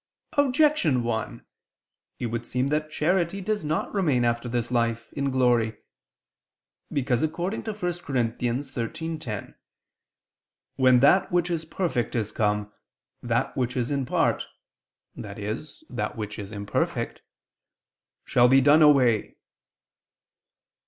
[0.33, 1.45] Objection 1:
[2.17, 5.77] It would seem that charity does not remain after this life, in glory.
[6.91, 8.15] Because according to 1 Cor.
[8.15, 9.53] 13:10,
[10.75, 12.73] "when that which is perfect is come,
[13.21, 14.47] that which is in part,"
[15.23, 15.65] i.e.
[15.91, 17.21] that which is imperfect,
[18.25, 19.37] "shall be done away."